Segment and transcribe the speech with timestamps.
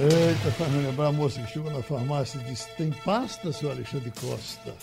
[0.00, 3.70] Eita, faz me lembrar a moça que chegou na farmácia e disse: Tem pasta, seu
[3.70, 4.74] Alexandre Costa?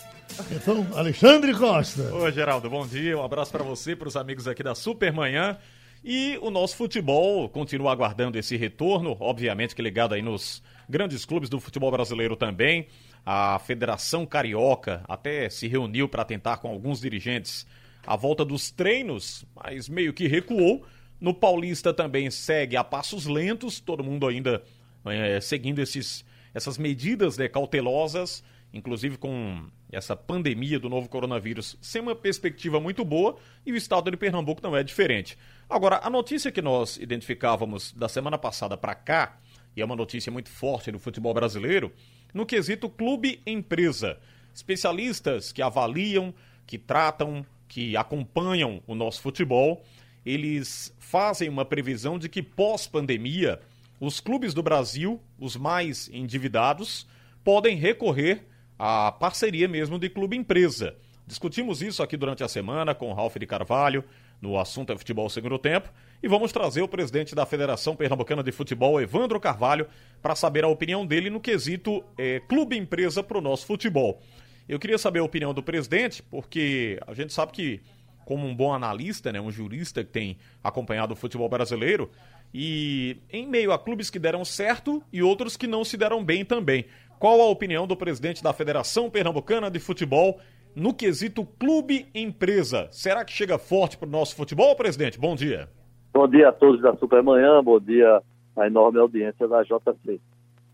[0.51, 2.13] Então, Alexandre Costa.
[2.13, 3.17] Oi, Geraldo, bom dia.
[3.17, 5.57] Um abraço para você, para os amigos aqui da Supermanhã.
[6.03, 11.49] E o nosso futebol continua aguardando esse retorno, obviamente que ligado aí nos grandes clubes
[11.49, 12.85] do futebol brasileiro também.
[13.25, 17.65] A Federação Carioca até se reuniu para tentar com alguns dirigentes
[18.05, 20.85] a volta dos treinos, mas meio que recuou.
[21.19, 24.61] No Paulista também segue a passos lentos, todo mundo ainda
[25.09, 28.43] é, seguindo esses, essas medidas né, cautelosas,
[28.73, 34.11] inclusive com essa pandemia do novo coronavírus sem uma perspectiva muito boa, e o estado
[34.11, 35.37] de Pernambuco não é diferente.
[35.69, 39.39] Agora, a notícia que nós identificávamos da semana passada para cá,
[39.75, 41.91] e é uma notícia muito forte no futebol brasileiro,
[42.33, 44.17] no quesito clube-empresa.
[44.53, 46.33] Especialistas que avaliam,
[46.65, 49.83] que tratam, que acompanham o nosso futebol,
[50.25, 53.59] eles fazem uma previsão de que pós-pandemia
[53.99, 57.07] os clubes do Brasil, os mais endividados,
[57.43, 58.45] podem recorrer
[58.77, 60.95] à parceria mesmo de clube-empresa.
[61.25, 64.03] Discutimos isso aqui durante a semana com Ralf de Carvalho,
[64.41, 68.51] no assunto é futebol segundo tempo, e vamos trazer o presidente da Federação Pernambucana de
[68.51, 69.87] Futebol, Evandro Carvalho,
[70.21, 74.21] para saber a opinião dele no quesito é, clube-empresa para o nosso futebol.
[74.69, 77.81] Eu queria saber a opinião do presidente, porque a gente sabe que,
[78.25, 82.11] como um bom analista, né, um jurista que tem acompanhado o futebol brasileiro,
[82.53, 86.43] e em meio a clubes que deram certo e outros que não se deram bem
[86.45, 86.85] também.
[87.19, 90.39] Qual a opinião do presidente da Federação Pernambucana de Futebol
[90.75, 92.87] no quesito clube-empresa?
[92.91, 95.19] Será que chega forte para o nosso futebol, presidente?
[95.19, 95.67] Bom dia.
[96.13, 98.21] Bom dia a todos da Supermanhã, bom dia
[98.55, 100.19] à enorme audiência da JC.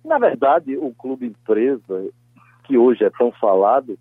[0.03, 2.09] Na verdade, o clube-empresa,
[2.65, 3.97] que hoje é tão falado,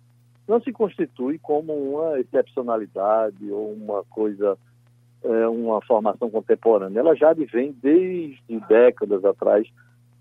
[0.47, 4.57] não se constitui como uma excepcionalidade ou uma coisa
[5.23, 6.99] é, uma formação contemporânea.
[6.99, 9.67] Ela já vem desde décadas atrás,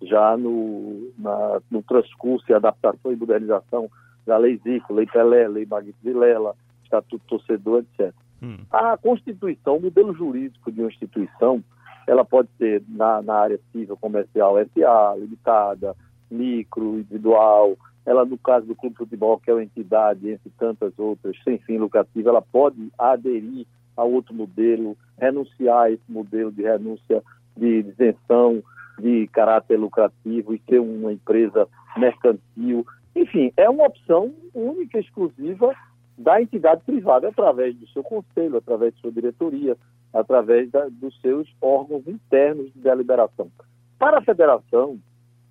[0.02, 3.90] já no, na, no transcurso e adaptação e modernização
[4.26, 8.14] da Lei Zico, Lei Pelé, Lei Maguito Vilela, Estatuto Torcedor, etc.
[8.42, 8.58] Hum.
[8.70, 11.62] A Constituição, o modelo jurídico de uma instituição,
[12.06, 15.94] ela pode ser na, na área civil, comercial, SA, limitada,
[16.30, 20.92] micro, individual, ela, no caso do clube de futebol, que é uma entidade, entre tantas
[20.98, 23.66] outras, sem fim lucrativo, ela pode aderir
[23.96, 27.22] a outro modelo, renunciar a esse modelo de renúncia
[27.56, 28.62] de isenção
[28.98, 32.86] de caráter lucrativo e ser uma empresa mercantil.
[33.14, 35.74] Enfim, é uma opção única e exclusiva
[36.16, 39.76] da entidade privada através do seu conselho, através de sua diretoria,
[40.12, 43.50] através da, dos seus órgãos internos de deliberação.
[43.98, 44.98] Para a federação,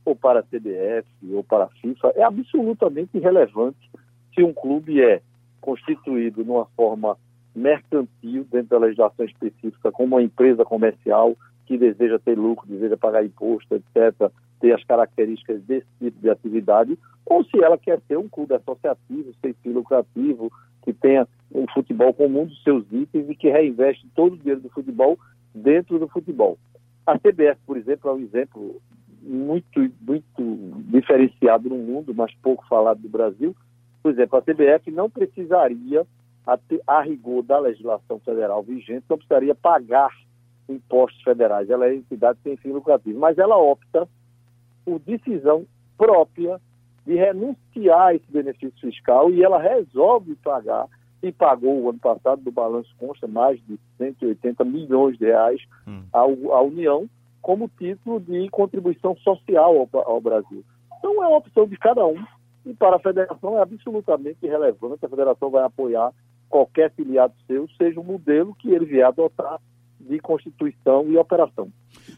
[0.05, 3.89] ou para a CBF, ou para a FIFA, é absolutamente irrelevante
[4.33, 5.21] se um clube é
[5.59, 7.17] constituído numa forma
[7.55, 11.35] mercantil dentro da legislação específica, como uma empresa comercial
[11.65, 16.97] que deseja ter lucro, deseja pagar imposto, etc., ter as características desse tipo de atividade,
[17.25, 20.51] ou se ela quer ser um clube associativo, sem fim lucrativo,
[20.83, 24.69] que tenha um futebol comum dos seus itens e que reinveste todo o dinheiro do
[24.69, 25.17] futebol
[25.53, 26.57] dentro do futebol.
[27.05, 28.81] A CBF, por exemplo, é um exemplo
[29.21, 33.55] muito, muito diferenciado no mundo, mas pouco falado do Brasil.
[34.01, 36.05] Por exemplo, a CBF não precisaria
[36.45, 36.57] a,
[36.87, 40.11] a rigor da legislação federal vigente, não precisaria pagar
[40.67, 41.69] impostos federais.
[41.69, 44.07] Ela é entidade sem fim lucrativo, mas ela opta
[44.85, 45.65] por decisão
[45.97, 46.59] própria
[47.05, 50.87] de renunciar a esse benefício fiscal e ela resolve pagar
[51.21, 56.03] e pagou o ano passado do balanço consta mais de 180 milhões de reais hum.
[56.11, 57.07] à, União
[57.41, 60.63] como título de contribuição social ao, ao Brasil.
[60.97, 62.23] Então é uma opção de cada um
[62.65, 65.05] e para a federação é absolutamente irrelevante.
[65.05, 66.11] A federação vai apoiar
[66.51, 69.59] qualquer filiado seu, seja o modelo que ele vier adotar
[69.99, 71.71] de constituição e operação.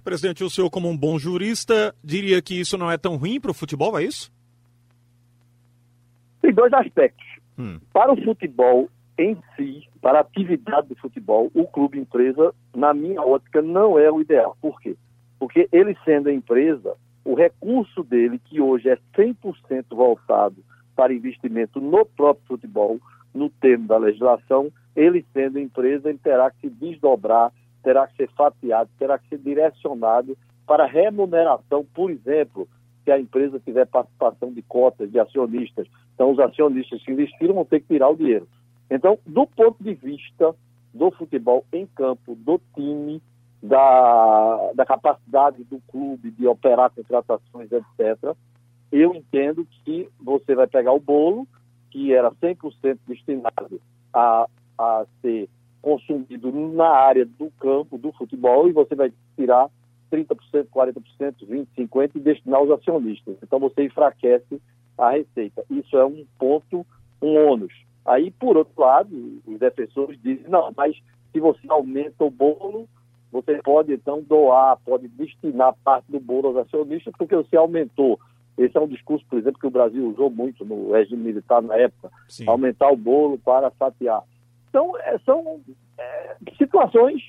[0.04, 3.52] Presidente, o senhor, como um bom jurista, diria que isso não é tão ruim para
[3.52, 4.32] o futebol, é isso?
[6.42, 7.26] Tem dois aspectos.
[7.58, 7.80] Hum.
[7.94, 13.22] Para o futebol em si, para a atividade do futebol, o clube empresa, na minha
[13.22, 14.58] ótica, não é o ideal.
[14.60, 14.96] Por quê?
[15.38, 20.58] Porque ele sendo a empresa, o recurso dele, que hoje é 100% voltado
[20.96, 23.00] para investimento no próprio futebol,
[23.34, 27.52] no termo da legislação, ele sendo empresa, ele terá que se desdobrar,
[27.82, 32.68] terá que ser fatiado, terá que ser direcionado para remuneração, por exemplo,
[33.04, 35.88] se a empresa tiver participação de cotas de acionistas.
[36.14, 38.48] Então, os acionistas que investiram vão ter que tirar o dinheiro.
[38.90, 40.56] Então, do ponto de vista
[40.94, 43.22] do futebol em campo, do time,
[43.62, 48.36] da, da capacidade do clube de operar contratações, etc.,
[48.92, 51.48] eu entendo que você vai pegar o bolo,
[51.94, 53.80] que era 100% destinado
[54.12, 54.48] a,
[54.80, 55.48] a ser
[55.80, 59.70] consumido na área do campo, do futebol, e você vai tirar
[60.12, 60.28] 30%,
[60.74, 60.96] 40%,
[61.48, 63.38] 20%, 50% e destinar aos acionistas.
[63.44, 64.60] Então você enfraquece
[64.98, 65.64] a receita.
[65.70, 66.84] Isso é um ponto,
[67.22, 67.74] um ônus.
[68.04, 70.96] Aí, por outro lado, os defensores dizem, não, mas
[71.32, 72.90] se você aumenta o bolo,
[73.32, 78.20] você pode então doar, pode destinar parte do bolo aos acionistas, porque você aumentou.
[78.58, 81.76] Esse é um discurso, por exemplo, que o Brasil usou muito no regime militar na
[81.76, 82.48] época, Sim.
[82.48, 84.24] aumentar o bolo para fatiar.
[84.70, 85.62] Então, é, são
[85.98, 87.22] é, situações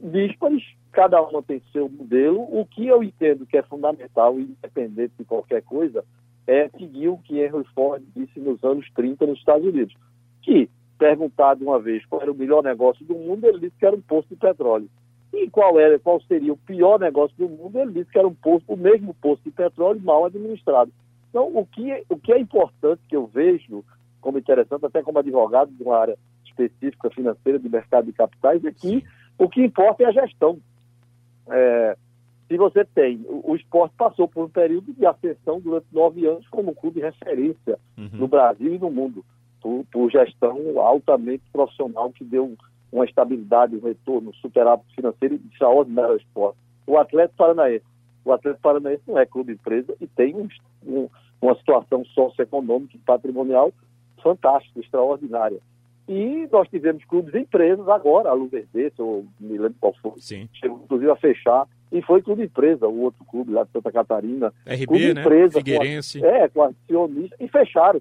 [0.00, 0.62] díspares,
[0.92, 2.40] cada uma tem seu modelo.
[2.40, 6.04] O que eu entendo que é fundamental, independente de qualquer coisa,
[6.46, 9.94] é seguir o que Henry Ford disse nos anos 30 nos Estados Unidos,
[10.42, 13.96] que, perguntado uma vez qual era o melhor negócio do mundo, ele disse que era
[13.96, 14.88] um posto de petróleo.
[15.36, 18.34] E qual era, qual seria o pior negócio do mundo, ele disse que era um
[18.34, 20.90] posto, o mesmo posto de petróleo mal administrado.
[21.28, 23.84] Então, o que, o que é importante que eu vejo
[24.20, 28.72] como interessante, até como advogado de uma área específica financeira de mercado de capitais, é
[28.72, 29.04] que
[29.38, 30.58] o que importa é a gestão.
[31.48, 31.96] É,
[32.48, 36.46] se você tem, o, o, esporte passou por um período de ascensão durante nove anos
[36.48, 38.08] como um clube de referência uhum.
[38.12, 39.24] no Brasil e no mundo,
[39.60, 42.56] por, por, gestão altamente profissional que deu
[42.92, 46.58] uma estabilidade, um retorno, superávit financeiro extraordinário ao esporte.
[46.86, 47.84] O Atlético Paranaense.
[48.24, 50.48] O Atlético Paranaense não é clube empresa e tem um,
[50.84, 51.08] um,
[51.40, 53.72] uma situação socioeconômica e patrimonial
[54.22, 55.60] fantástica, extraordinária.
[56.08, 60.48] E nós tivemos clubes empresas agora, a Luverdense, ou me lembro qual foi, Sim.
[60.52, 64.52] chegou inclusive a fechar, e foi clube empresa, o outro clube lá de Santa Catarina.
[64.66, 65.20] RB, clube né?
[65.20, 66.20] Empresa, Figueirense.
[66.20, 68.00] Com a, é, com acionista, e fecharam.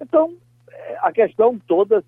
[0.00, 0.34] Então,
[0.70, 2.04] é, a questão toda,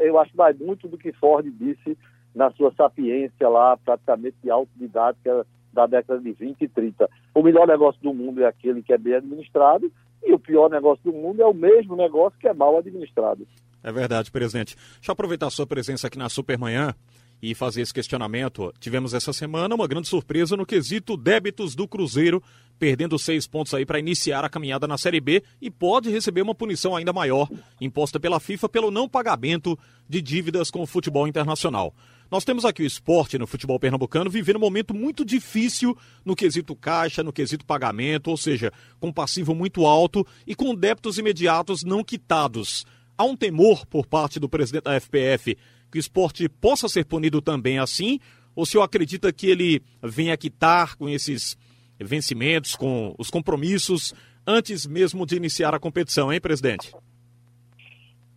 [0.00, 1.96] eu acho mais muito do que Ford disse
[2.34, 7.08] na sua sapiência lá, praticamente autodidática da década de 20 e 30.
[7.34, 9.90] O melhor negócio do mundo é aquele que é bem administrado,
[10.22, 13.46] e o pior negócio do mundo é o mesmo negócio que é mal administrado.
[13.82, 14.76] É verdade, presidente.
[14.76, 16.94] Deixa eu aproveitar a sua presença aqui na Supermanhã
[17.42, 18.72] e fazer esse questionamento.
[18.78, 22.40] Tivemos essa semana uma grande surpresa no quesito débitos do Cruzeiro,
[22.78, 26.54] perdendo seis pontos aí para iniciar a caminhada na Série B e pode receber uma
[26.54, 27.48] punição ainda maior
[27.80, 29.76] imposta pela FIFA pelo não pagamento
[30.08, 31.92] de dívidas com o futebol internacional.
[32.30, 36.74] Nós temos aqui o esporte no futebol pernambucano vivendo um momento muito difícil no quesito
[36.74, 42.02] caixa, no quesito pagamento, ou seja, com passivo muito alto e com débitos imediatos não
[42.02, 42.86] quitados.
[43.18, 45.56] Há um temor por parte do presidente da FPF
[45.92, 48.18] que o esporte possa ser punido também assim?
[48.56, 51.56] Ou o senhor acredita que ele venha quitar com esses
[52.00, 54.14] vencimentos, com os compromissos,
[54.46, 56.92] antes mesmo de iniciar a competição, hein, presidente?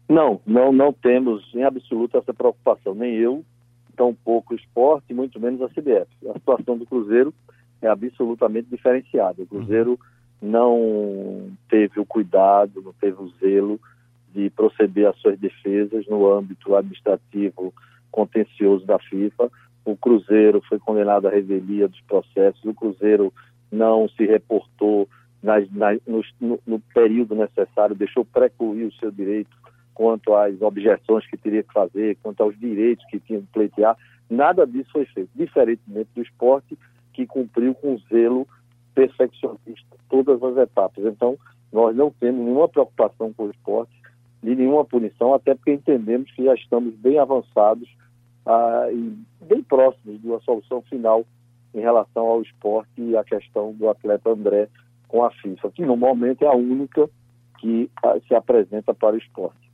[0.07, 3.43] Não, não, não temos em absoluto essa preocupação, nem eu,
[3.95, 6.07] tampouco o esporte, muito menos a CBF.
[6.29, 7.33] A situação do Cruzeiro
[7.81, 9.41] é absolutamente diferenciada.
[9.41, 9.97] O Cruzeiro
[10.41, 13.79] não teve o cuidado, não teve o zelo
[14.35, 17.73] de proceder às suas defesas no âmbito administrativo
[18.11, 19.49] contencioso da FIFA.
[19.85, 23.33] O Cruzeiro foi condenado à revelia dos processos, o Cruzeiro
[23.71, 25.07] não se reportou
[25.41, 29.55] nas, nas, no, no, período necessário, deixou precluir o seu direito
[29.93, 33.95] quanto às objeções que teria que fazer, quanto aos direitos que tinha que pleitear.
[34.29, 36.77] Nada disso foi feito, diferentemente do esporte,
[37.13, 38.47] que cumpriu com zelo
[38.93, 41.05] perfeccionista todas as etapas.
[41.05, 41.37] Então,
[41.71, 43.91] nós não temos nenhuma preocupação com o esporte,
[44.45, 47.89] de nenhuma punição, até porque entendemos que já estamos bem avançados
[48.45, 51.25] ah, e bem próximos de uma solução final
[51.73, 54.69] em relação ao esporte e à questão do atleta André
[55.07, 57.09] com a FIFA, que no momento é a única
[57.59, 59.65] que ah, se apresenta para o esporte.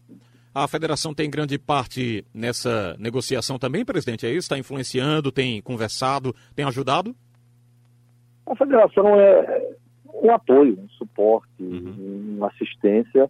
[0.53, 4.25] A federação tem grande parte nessa negociação também, presidente?
[4.25, 4.39] É isso?
[4.39, 7.15] Está influenciando, tem conversado, tem ajudado?
[8.45, 9.69] A federação é
[10.13, 12.35] um apoio, um suporte, uhum.
[12.37, 13.29] uma assistência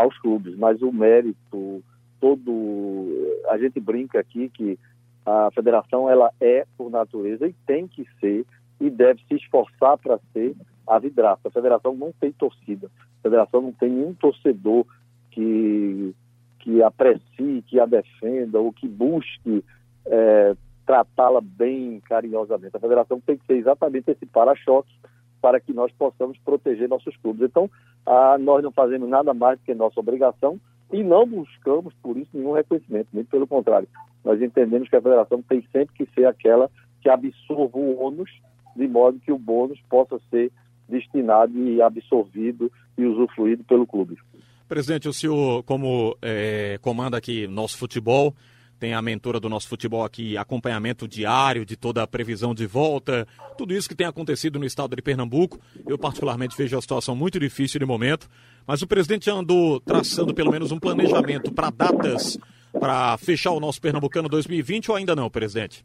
[0.00, 1.82] aos clubes, mas o mérito
[2.20, 4.78] todo a gente brinca aqui que
[5.26, 8.46] a federação ela é por natureza e tem que ser
[8.80, 11.48] e deve se esforçar para ser a vidraça.
[11.48, 14.86] A federação não tem torcida, a federação não tem nenhum torcedor
[15.30, 16.14] que
[16.60, 19.64] que aprecie, que a defenda ou que busque
[20.04, 20.54] é,
[20.84, 22.76] tratá-la bem carinhosamente.
[22.76, 24.92] A federação tem que ser exatamente esse para-choque
[25.40, 27.42] para que nós possamos proteger nossos clubes.
[27.42, 27.70] Então,
[28.06, 30.60] ah, nós não fazemos nada mais do que nossa obrigação
[30.92, 33.88] e não buscamos, por isso, nenhum reconhecimento, muito pelo contrário.
[34.24, 36.70] Nós entendemos que a federação tem sempre que ser aquela
[37.00, 38.30] que absorva o ônus,
[38.76, 40.50] de modo que o bônus possa ser
[40.88, 44.18] destinado e absorvido e usufruído pelo clube.
[44.68, 48.34] Presidente, o senhor, como é, comanda aqui nosso futebol,
[48.80, 53.28] tem a mentora do nosso futebol aqui, acompanhamento diário de toda a previsão de volta,
[53.58, 55.60] tudo isso que tem acontecido no estado de Pernambuco.
[55.86, 58.26] Eu, particularmente, vejo a situação muito difícil de momento,
[58.66, 62.38] mas o presidente andou traçando pelo menos um planejamento para datas
[62.72, 65.84] para fechar o nosso Pernambucano 2020 ou ainda não, presidente?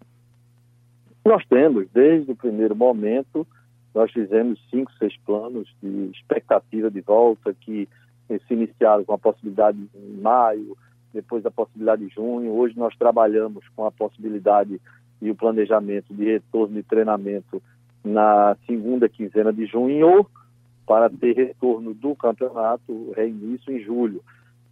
[1.25, 3.45] Nós temos, desde o primeiro momento,
[3.93, 7.89] nós fizemos cinco, seis planos de expectativa de volta que
[8.27, 10.77] se iniciaram com a possibilidade em maio,
[11.15, 12.51] depois a possibilidade de junho.
[12.51, 14.79] Hoje nós trabalhamos com a possibilidade
[15.22, 17.62] e o planejamento de retorno de treinamento
[18.03, 20.27] na segunda quinzena de junho
[20.86, 24.22] para ter retorno do campeonato, reinício em julho.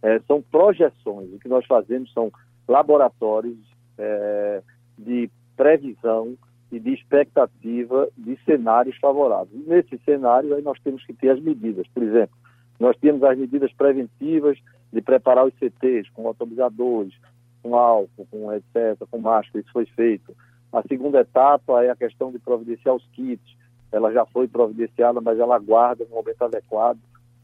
[0.02, 1.32] É, são projeções.
[1.32, 2.30] O que nós fazemos são
[2.68, 3.58] laboratórios
[3.98, 4.62] é,
[4.98, 6.36] de previsão
[6.70, 9.66] e de expectativa de cenários favoráveis.
[9.66, 11.86] nesse cenário, aí nós temos que ter as medidas.
[11.88, 12.36] Por exemplo,
[12.78, 14.58] nós temos as medidas preventivas
[14.94, 17.12] de preparar os CTs com autorizadores,
[17.62, 20.34] com álcool, com etc., com máscara, isso foi feito.
[20.72, 23.56] A segunda etapa é a questão de providenciar os kits.
[23.92, 26.98] Ela já foi providenciada, mas ela aguarda no momento adequado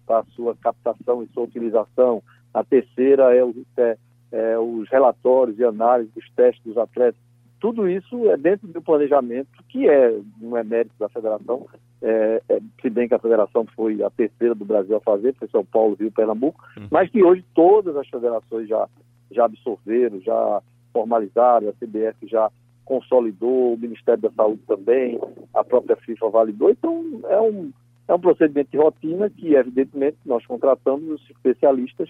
[0.06, 2.22] para a sua captação e sua utilização.
[2.52, 3.96] A terceira é, o, é,
[4.32, 7.20] é os relatórios e análises dos testes dos atletas
[7.60, 11.66] tudo isso é dentro do planejamento, que é, não é mérito da federação,
[12.02, 15.48] é, é, se bem que a federação foi a terceira do Brasil a fazer, foi
[15.48, 16.88] São Paulo, Rio, Pernambuco, uhum.
[16.90, 18.88] mas que hoje todas as federações já,
[19.30, 22.50] já absorveram, já formalizaram, a CBF já
[22.84, 25.20] consolidou, o Ministério da Saúde também,
[25.54, 27.70] a própria FIFA validou, então é um,
[28.08, 32.08] é um procedimento de rotina que, evidentemente, nós contratamos os especialistas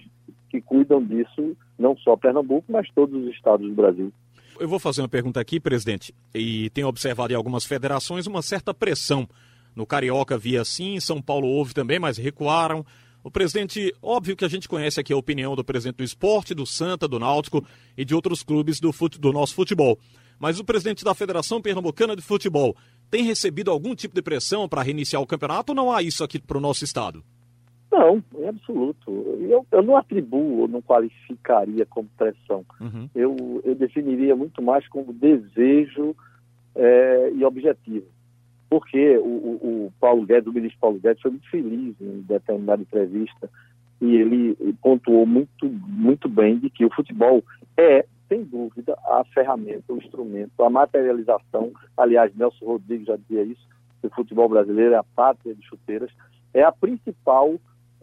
[0.49, 4.11] que cuidam disso, não só Pernambuco, mas todos os estados do Brasil
[4.59, 8.71] eu vou fazer uma pergunta aqui, presidente, e tenho observado em algumas federações uma certa
[8.71, 9.27] pressão.
[9.75, 12.85] No Carioca via sim, em São Paulo houve também, mas recuaram.
[13.23, 16.65] O presidente, óbvio que a gente conhece aqui a opinião do presidente do esporte, do
[16.65, 17.63] Santa, do Náutico
[17.95, 19.97] e de outros clubes do, fute, do nosso futebol.
[20.39, 22.75] Mas o presidente da Federação Pernambucana de Futebol
[23.11, 26.39] tem recebido algum tipo de pressão para reiniciar o campeonato ou não há isso aqui
[26.39, 27.23] para o nosso estado?
[27.91, 29.11] Não, em absoluto.
[29.41, 32.65] Eu, eu não atribuo, não qualificaria como pressão.
[32.79, 33.09] Uhum.
[33.13, 36.15] Eu, eu definiria muito mais como desejo
[36.73, 38.07] é, e objetivo.
[38.71, 42.81] Porque o, o, o, Paulo Guedes, o ministro Paulo Guedes, foi muito feliz em determinada
[42.81, 43.49] entrevista
[43.99, 47.43] e ele pontuou muito, muito bem de que o futebol
[47.75, 51.73] é, sem dúvida, a ferramenta, o instrumento, a materialização.
[51.97, 53.67] Aliás, Nelson Rodrigues já dizia isso,
[53.99, 56.09] que o futebol brasileiro é a pátria de chuteiras,
[56.53, 57.59] é a principal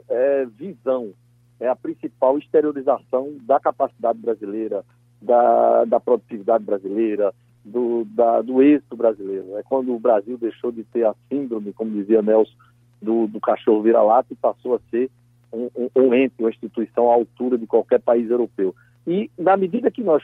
[0.07, 1.15] é, visão,
[1.59, 4.85] é a principal exteriorização da capacidade brasileira,
[5.23, 7.33] da, da produtividade brasileira,
[7.69, 9.57] do, da, do êxito brasileiro.
[9.57, 12.53] É quando o Brasil deixou de ter a síndrome, como dizia Nelson,
[13.01, 15.11] do, do cachorro vira-lata e passou a ser
[15.53, 18.75] um, um, um, ente, uma instituição à altura de qualquer país europeu.
[19.07, 20.23] E na medida que nós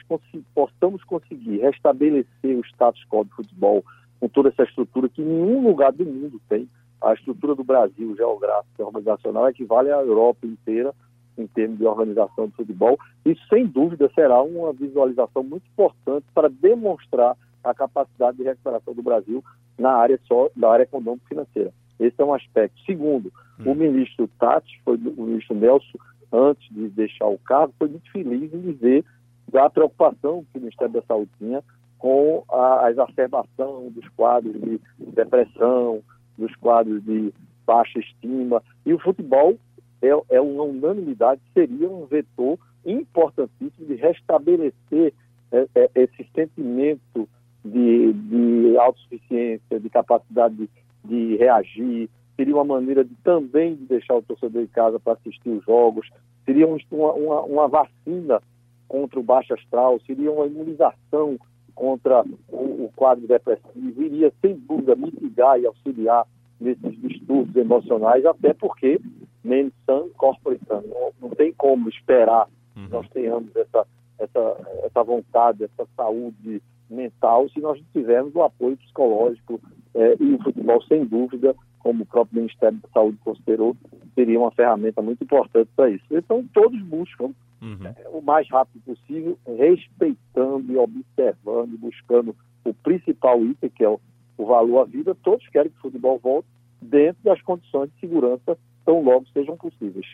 [0.53, 3.83] possamos conseguir restabelecer o status quo do futebol,
[4.19, 6.69] com toda essa estrutura que nenhum lugar do mundo tem,
[7.01, 10.93] a estrutura do Brasil geográfica e organizacional equivale à Europa inteira
[11.37, 12.97] em termos de organização do futebol.
[13.25, 19.01] Isso, sem dúvida, será uma visualização muito importante para demonstrar a capacidade de recuperação do
[19.01, 19.43] Brasil
[19.77, 21.73] na área só da área econômica financeira.
[21.99, 22.79] Esse é um aspecto.
[22.85, 23.71] Segundo, hum.
[23.71, 25.97] o ministro Tati, foi o ministro Nelson,
[26.31, 29.05] antes de deixar o cargo, foi muito feliz em dizer
[29.51, 31.63] da preocupação que o Ministério da Saúde tinha
[31.97, 36.01] com a exacerbação dos quadros de depressão,
[36.37, 37.33] dos quadros de
[37.65, 38.61] baixa estima.
[38.85, 39.57] E o futebol
[40.01, 45.13] é, é uma unanimidade, seria um vetor importantíssimo de restabelecer
[45.51, 47.27] é, é, esse sentimento
[47.63, 50.69] de, de autossuficiência, de capacidade de,
[51.03, 55.49] de reagir, seria uma maneira de também de deixar o torcedor em casa para assistir
[55.49, 56.09] os jogos,
[56.45, 56.77] seria uma,
[57.13, 58.41] uma, uma, vacina
[58.87, 61.39] contra o baixo astral, seria uma imunização
[61.73, 66.25] contra o, o quadro depressivo, iria, sem dúvida, mitigar e auxiliar
[66.59, 68.99] nesses distúrbios emocionais, até porque
[69.45, 69.71] nem
[70.17, 70.81] corpore san.
[70.81, 72.85] Não, não tem como esperar uhum.
[72.85, 73.87] que nós tenhamos essa,
[74.19, 79.59] essa, essa vontade, essa saúde mental, se nós não tivermos o apoio psicológico
[79.93, 83.75] eh, e o futebol, sem dúvida, como o próprio Ministério da Saúde considerou,
[84.13, 86.05] seria uma ferramenta muito importante para isso.
[86.11, 87.77] Então, todos buscam uhum.
[87.85, 93.99] eh, o mais rápido possível, respeitando e observando, buscando o principal item, que é o,
[94.37, 95.15] o valor à vida.
[95.23, 96.47] Todos querem que o futebol volte
[96.81, 100.05] dentro das condições de segurança tão logo sejam possíveis.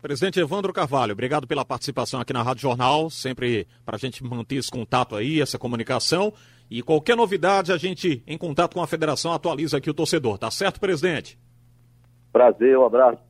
[0.00, 4.56] Presidente Evandro Carvalho, obrigado pela participação aqui na Rádio Jornal, sempre para a gente manter
[4.56, 6.32] esse contato aí, essa comunicação.
[6.70, 10.36] E qualquer novidade, a gente, em contato com a federação, atualiza aqui o torcedor.
[10.36, 11.38] Tá certo, presidente?
[12.30, 13.22] Prazer, um abraço.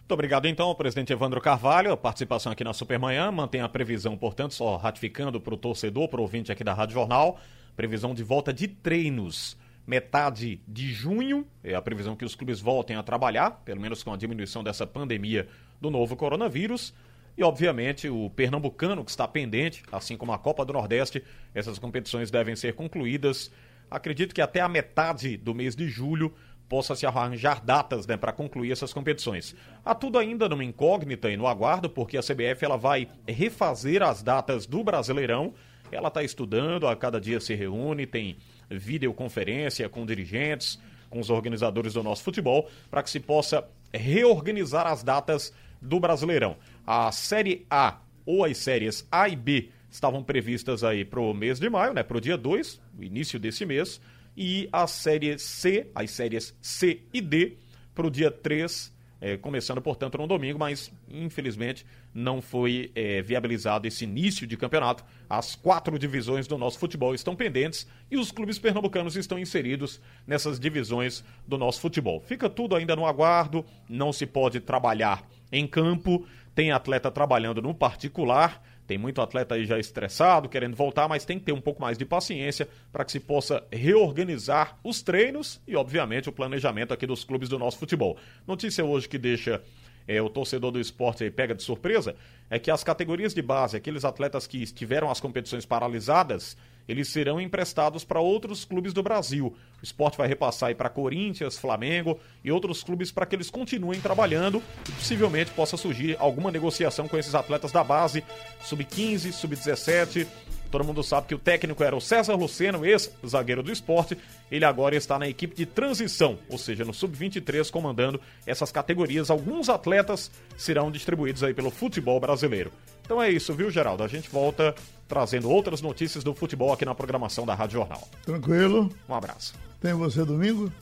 [0.00, 1.92] Muito obrigado, então, presidente Evandro Carvalho.
[1.92, 3.32] A participação aqui na Supermanhã.
[3.32, 6.94] Mantém a previsão, portanto, só ratificando para o torcedor, para o ouvinte aqui da Rádio
[6.94, 7.38] Jornal,
[7.74, 9.56] previsão de volta de treinos.
[9.86, 14.12] Metade de junho é a previsão que os clubes voltem a trabalhar, pelo menos com
[14.12, 15.48] a diminuição dessa pandemia
[15.80, 16.94] do novo coronavírus.
[17.36, 21.22] E, obviamente, o Pernambucano, que está pendente, assim como a Copa do Nordeste,
[21.54, 23.50] essas competições devem ser concluídas
[23.92, 26.34] acredito que até a metade do mês de julho
[26.68, 29.54] possa se arranjar datas né, para concluir essas competições.
[29.84, 34.22] Há tudo ainda numa incógnita e no aguardo, porque a CBF ela vai refazer as
[34.22, 35.52] datas do Brasileirão.
[35.90, 38.38] Ela está estudando, a cada dia se reúne, tem
[38.78, 40.78] videoconferência com dirigentes,
[41.10, 46.56] com os organizadores do nosso futebol, para que se possa reorganizar as datas do Brasileirão.
[46.86, 51.60] A Série A ou as séries A e B estavam previstas aí para o mês
[51.60, 54.00] de maio, né, para o dia 2, início desse mês,
[54.34, 57.58] e a série C, as séries C e D,
[57.94, 63.86] para o dia 3, é, começando, portanto, no domingo, mas infelizmente não foi é, viabilizado
[63.86, 65.04] esse início de campeonato.
[65.30, 70.58] As quatro divisões do nosso futebol estão pendentes e os clubes pernambucanos estão inseridos nessas
[70.58, 72.20] divisões do nosso futebol.
[72.20, 77.72] Fica tudo ainda no aguardo, não se pode trabalhar em campo, tem atleta trabalhando no
[77.72, 78.60] particular
[78.92, 81.96] tem muito atleta aí já estressado, querendo voltar, mas tem que ter um pouco mais
[81.96, 87.24] de paciência para que se possa reorganizar os treinos e, obviamente, o planejamento aqui dos
[87.24, 88.18] clubes do nosso futebol.
[88.46, 89.62] Notícia hoje que deixa
[90.06, 92.14] é, o torcedor do esporte aí pega de surpresa
[92.50, 96.54] é que as categorias de base, aqueles atletas que tiveram as competições paralisadas,
[96.88, 99.54] eles serão emprestados para outros clubes do Brasil.
[99.80, 104.00] O esporte vai repassar aí para Corinthians, Flamengo e outros clubes para que eles continuem
[104.00, 108.24] trabalhando e possivelmente possa surgir alguma negociação com esses atletas da base,
[108.60, 110.26] sub-15, sub-17
[110.72, 114.16] Todo mundo sabe que o técnico era o César Luceno, ex-zagueiro do esporte.
[114.50, 119.28] Ele agora está na equipe de transição, ou seja, no sub-23, comandando essas categorias.
[119.28, 122.72] Alguns atletas serão distribuídos aí pelo futebol brasileiro.
[123.04, 124.02] Então é isso, viu, Geraldo?
[124.02, 124.74] A gente volta
[125.12, 128.08] trazendo outras notícias do futebol aqui na programação da Rádio Jornal.
[128.24, 128.90] Tranquilo.
[129.06, 129.52] Um abraço.
[129.78, 130.72] Tem você domingo?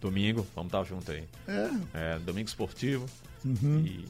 [0.00, 1.24] Domingo, vamos estar junto aí.
[1.48, 1.70] É.
[1.92, 3.04] é domingo esportivo.
[3.44, 3.82] Uhum.
[3.84, 4.04] E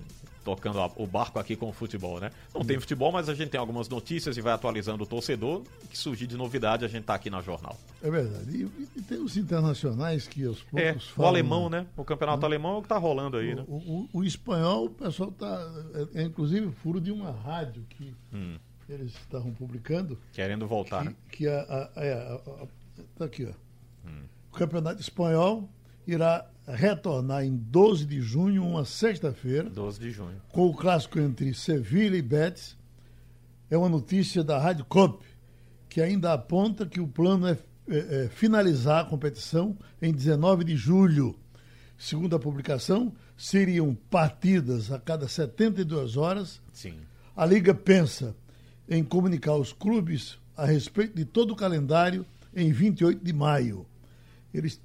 [0.45, 2.31] tocando o barco aqui com o futebol, né?
[2.55, 5.63] Não tem futebol, mas a gente tem algumas notícias e vai atualizando o torcedor.
[5.89, 7.75] que surgir de novidade, a gente tá aqui na jornal.
[8.03, 8.55] É verdade.
[8.55, 11.87] E, e tem os internacionais que aos poucos é, falam, O alemão, né?
[11.97, 12.47] O campeonato né?
[12.49, 13.65] alemão é o que tá rolando aí, o, né?
[13.67, 15.73] O, o, o, espanhol, o pessoal tá.
[15.95, 18.59] É, é, inclusive furo de uma rádio que hum.
[18.89, 20.19] Eles estavam publicando.
[20.33, 21.17] Querendo voltar, que, né?
[21.31, 22.67] Que a, a, a, a,
[23.17, 24.09] tá aqui, ó.
[24.09, 24.25] Hum.
[24.53, 25.69] O campeonato espanhol
[26.07, 29.69] irá retornar em 12 de junho, uma sexta-feira.
[29.71, 30.41] 12 de junho.
[30.51, 32.77] Com o clássico entre Sevilha e Betis.
[33.71, 35.25] É uma notícia da Rádio Cop,
[35.89, 40.77] que ainda aponta que o plano é, é, é finalizar a competição em 19 de
[40.77, 41.35] julho.
[41.97, 46.61] Segundo a publicação, seriam partidas a cada 72 horas.
[46.73, 46.95] Sim.
[47.35, 48.37] A Liga pensa
[48.89, 53.87] em comunicar aos clubes a respeito de todo o calendário em 28 de maio.
[54.53, 54.81] Eles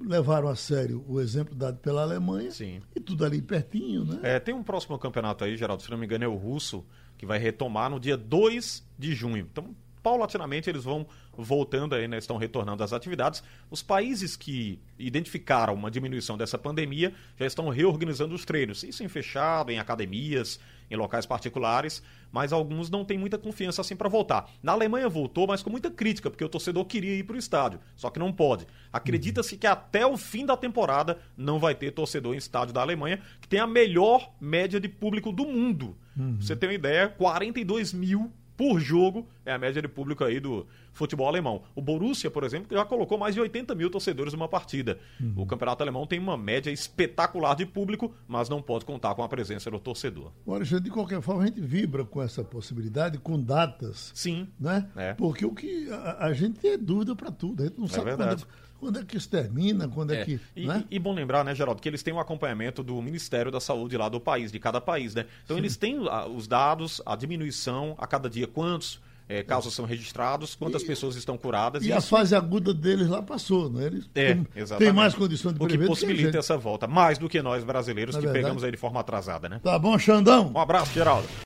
[0.00, 2.50] levaram a sério o exemplo dado pela Alemanha.
[2.50, 2.80] Sim.
[2.94, 4.20] E tudo ali pertinho, né?
[4.22, 6.84] É, tem um próximo campeonato aí, Geraldo, se não me engano, é o russo,
[7.18, 9.48] que vai retomar no dia 2 de junho.
[9.50, 11.06] Então, paulatinamente eles vão
[11.36, 13.42] voltando aí, né, estão retornando às atividades.
[13.70, 19.08] Os países que identificaram uma diminuição dessa pandemia já estão reorganizando os treinos, isso em
[19.08, 20.60] fechado, em academias,
[20.90, 24.50] em locais particulares, mas alguns não têm muita confiança assim para voltar.
[24.62, 27.80] Na Alemanha voltou, mas com muita crítica, porque o torcedor queria ir para o estádio,
[27.96, 28.66] só que não pode.
[28.92, 33.20] Acredita-se que até o fim da temporada não vai ter torcedor em estádio da Alemanha,
[33.40, 35.96] que tem a melhor média de público do mundo.
[36.16, 36.36] Uhum.
[36.40, 40.66] Você ter uma ideia, 42 mil por jogo é a média de público aí do
[40.92, 41.62] futebol alemão.
[41.74, 44.98] O Borussia, por exemplo, já colocou mais de 80 mil torcedores numa partida.
[45.20, 45.42] Uhum.
[45.42, 49.28] O campeonato alemão tem uma média espetacular de público, mas não pode contar com a
[49.28, 50.30] presença do torcedor.
[50.46, 54.12] Alexandre, de qualquer forma, a gente vibra com essa possibilidade, com datas.
[54.14, 54.48] Sim.
[54.58, 54.88] Né?
[54.96, 55.14] É.
[55.14, 57.62] Porque o que a, a gente tem dúvida para tudo.
[57.62, 58.44] A gente não é sabe verdade.
[58.44, 59.88] quando quando é que isso termina?
[59.88, 60.40] Quando é, é que.
[60.54, 60.84] E, né?
[60.90, 64.10] e, bom lembrar, né, Geraldo, que eles têm um acompanhamento do Ministério da Saúde lá
[64.10, 65.24] do país, de cada país, né?
[65.42, 65.62] Então Sim.
[65.62, 65.98] eles têm
[66.36, 71.16] os dados, a diminuição a cada dia, quantos é, casos são registrados, quantas e, pessoas
[71.16, 71.82] estão curadas.
[71.82, 73.86] E, a fase aguda deles lá passou, né?
[73.86, 74.46] Eles é, têm,
[74.78, 75.62] têm mais condições de.
[75.62, 78.44] O que possibilita que essa volta, mais do que nós brasileiros, Na que verdade.
[78.44, 79.60] pegamos aí de forma atrasada, né?
[79.62, 80.52] Tá bom, Xandão?
[80.54, 81.26] Um abraço, Geraldo.